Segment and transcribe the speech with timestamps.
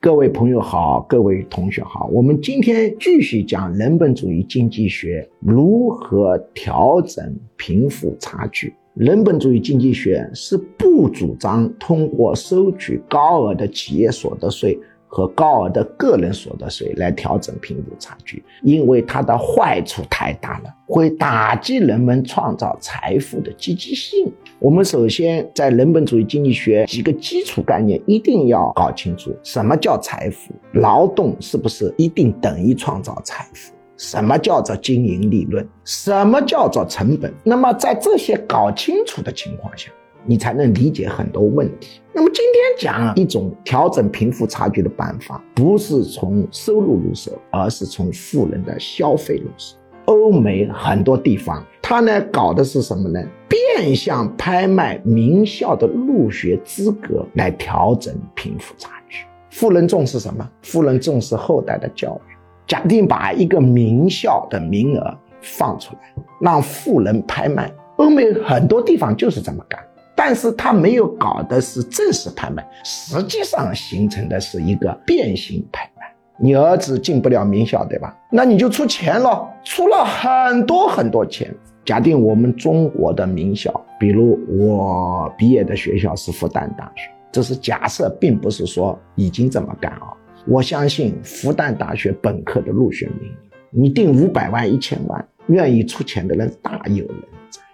[0.00, 8.72] 各位朋友好，各位同学好，我们今天继续讲人本主义经济学如何调整贫富差距。
[8.94, 14.78] 人本主义经济学是不主张通过收取高额的企业所得税。
[15.08, 24.30] 和高额的个人所得税来调整贫富差距，因为它的坏处太大了，会打击人们创造财富的积极性。
[24.60, 30.52] 我们首先在人本主义经济学几个基础概念一定要搞清楚：什么叫财富？
[30.72, 33.72] 劳动是不是一定等于创造财富？
[33.96, 35.66] 什么叫做经营利润？
[35.84, 37.32] 什么叫做成本？
[37.42, 39.90] 那么在这些搞清楚的情况下。
[40.26, 42.00] 你才能理解很多问题。
[42.12, 49.76] 那么今天讲一种调整贫富差距的办法，不是从收入入手，而是从富人的消费入手。
[50.06, 53.22] 欧美很多地方，他呢搞的是什么呢？
[53.48, 59.24] 变相拍卖名校的入学资格来调整贫富差距。
[59.50, 60.48] 富人重视什么？
[60.62, 62.32] 富人重视后代的教育。
[62.66, 66.00] 假定把一个名校的名额放出来，
[66.40, 67.72] 让富人拍卖。
[67.96, 69.82] 欧美很多地方就是这么干。
[70.18, 76.12] 但是他没有搞的是正式拍卖，实际上形成的是一个变形拍卖。
[76.40, 78.12] 你儿子进不了名校，对吧？
[78.32, 81.54] 那你就出钱了，出了很多很多钱。
[81.84, 90.12] 假定我们中国的名校，比如我毕业的学校是复旦大学，这是假设，并不是说已经这么干啊。
[90.48, 97.16] 我相信复旦大学本科的入学名额，你定五百万、一千万，愿意出钱的人大有人。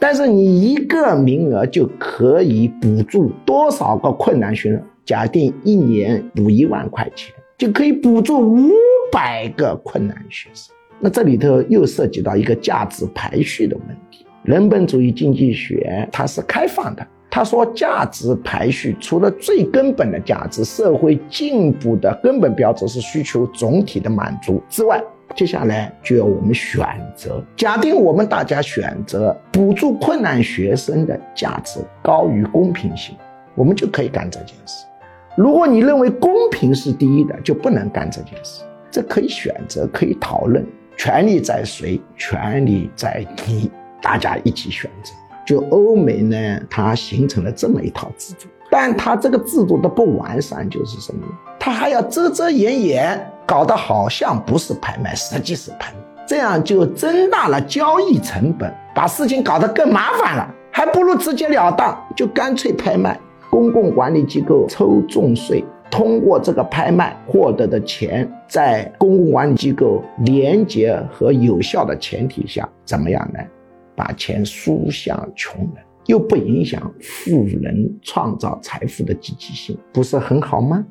[0.00, 4.82] 但是你一个名额就可以补助多少个困难学生？
[5.04, 8.70] 假定一年补一万块钱，就可以补助五
[9.10, 10.72] 百个困难学生。
[11.00, 14.24] 那这里头又涉及到一个价值排序的问题。
[14.44, 25.02] 人本主义经济学它是开放的，他说价值排序除了最根本的价值、社会进步的根本标志是需求总体的满足之外。
[25.34, 26.84] 接下来就要我们选
[27.14, 27.42] 择。
[27.56, 33.16] 假定我们大家选择补助困难学生的价值高于公平性，
[33.54, 34.84] 我们就可以干这件事。
[35.36, 38.64] 如果你认为公平是第一的，就不能干这件事。
[38.90, 40.66] 这可以选择，可以讨论。
[40.96, 42.00] 权利在谁？
[42.16, 43.70] 权利在你，
[44.02, 45.12] 大家一起选择。
[45.46, 51.32] 就欧美呢，它形成了这么一套制度，但它这个制度的不完善就是什么呢？
[51.60, 53.32] 它还要遮遮掩掩。
[53.48, 60.54] 搞得好像不是拍卖，实际是拍卖，这样就增大了交易成本，把事情搞得更麻烦了。
[60.70, 63.18] 还不如直截了当，就干脆拍卖。
[63.48, 73.40] 公共管理机构抽重税，通过这个拍卖获得的钱，在公共管理机构廉洁和有效的前提下，怎么样呢？
[73.96, 80.84] 把钱输向穷人，又不影响富人创造财富的积极性，不是很好吗？